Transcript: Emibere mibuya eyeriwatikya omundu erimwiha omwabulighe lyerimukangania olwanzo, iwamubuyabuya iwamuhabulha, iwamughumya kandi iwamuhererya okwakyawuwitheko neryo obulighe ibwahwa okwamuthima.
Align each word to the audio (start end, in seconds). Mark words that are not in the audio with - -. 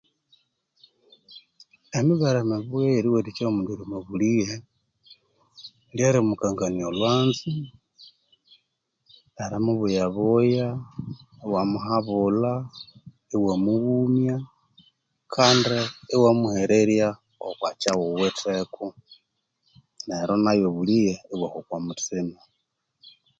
Emibere 1.97 2.39
mibuya 2.49 2.87
eyeriwatikya 2.91 3.43
omundu 3.47 3.71
erimwiha 3.71 3.87
omwabulighe 3.89 4.55
lyerimukangania 5.95 6.85
olwanzo, 6.91 7.49
iwamubuyabuya 9.41 10.67
iwamuhabulha, 11.45 12.53
iwamughumya 13.35 14.35
kandi 15.33 15.77
iwamuhererya 16.15 17.07
okwakyawuwitheko 17.47 18.85
neryo 20.07 20.65
obulighe 20.69 21.13
ibwahwa 21.33 21.59
okwamuthima. 21.61 22.37